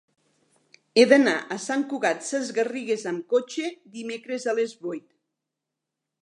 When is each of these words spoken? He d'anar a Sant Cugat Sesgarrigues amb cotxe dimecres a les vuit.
He 0.99 1.01
d'anar 1.11 1.35
a 1.55 1.57
Sant 1.65 1.83
Cugat 1.91 2.25
Sesgarrigues 2.29 3.05
amb 3.13 3.27
cotxe 3.35 3.69
dimecres 3.99 4.49
a 4.49 4.57
les 4.63 4.75
vuit. 4.87 5.07